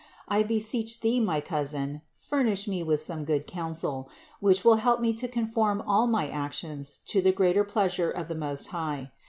I 0.27 0.41
beseech 0.41 1.01
Thee, 1.01 1.19
my 1.19 1.41
Cousin, 1.41 2.01
furnish 2.15 2.67
me 2.67 2.81
with 2.81 3.01
some 3.01 3.23
good 3.23 3.45
counsel, 3.45 4.09
which 4.39 4.65
will 4.65 4.77
help 4.77 4.99
me 4.99 5.13
to 5.13 5.27
con 5.27 5.45
form 5.45 5.79
all 5.79 6.07
my 6.07 6.27
actions 6.27 6.97
to 7.09 7.21
the 7.21 7.31
greater 7.31 7.63
pleasure 7.63 8.09
of 8.09 8.27
the 8.27 8.33
Most 8.33 8.69
High. 8.69 9.11